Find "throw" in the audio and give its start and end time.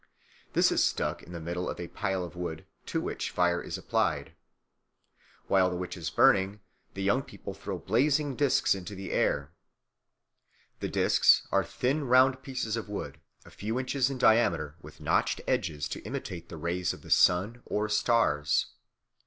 7.53-7.77